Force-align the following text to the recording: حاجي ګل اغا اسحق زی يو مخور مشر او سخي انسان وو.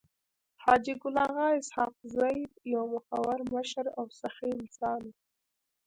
حاجي 0.63 0.93
ګل 1.01 1.15
اغا 1.27 1.47
اسحق 1.59 1.95
زی 2.15 2.37
يو 2.73 2.81
مخور 2.93 3.39
مشر 3.53 3.85
او 3.97 4.05
سخي 4.21 4.51
انسان 4.61 5.01
وو. 5.07 5.13